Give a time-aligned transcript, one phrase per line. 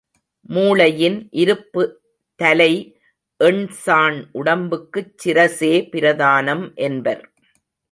[0.49, 1.83] மூளையின் இருப்பு
[2.35, 2.97] தலை,
[3.37, 7.23] எண் சாண் உடம்புக்குச் சிரசே பிரதானம் என்பர்.